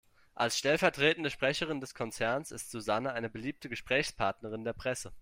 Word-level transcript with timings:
Als 0.33 0.57
stellvertretende 0.57 1.29
Sprecherin 1.29 1.79
des 1.79 1.93
Konzerns 1.93 2.49
ist 2.49 2.71
Susanne 2.71 3.13
eine 3.13 3.29
beliebte 3.29 3.69
Gesprächspartnerin 3.69 4.63
der 4.63 4.73
Presse. 4.73 5.13